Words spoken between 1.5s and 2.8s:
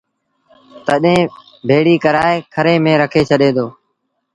ڀيڙي ڪرآئي کري